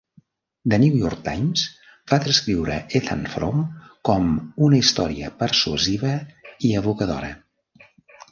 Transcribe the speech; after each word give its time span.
"The 0.71 0.77
New 0.83 0.93
York 1.01 1.19
Times" 1.25 1.65
va 2.11 2.17
descriure 2.23 2.77
"Ethan 2.99 3.21
Frome" 3.33 3.61
com 4.09 4.33
"una 4.69 4.79
història 4.83 5.29
persuasiva 5.43 6.15
i 6.71 6.75
evocadora". 6.81 7.29